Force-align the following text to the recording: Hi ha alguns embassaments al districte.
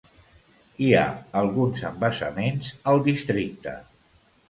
Hi 0.85 0.87
ha 0.93 1.03
alguns 1.43 1.85
embassaments 1.91 2.75
al 2.95 3.07
districte. 3.13 3.79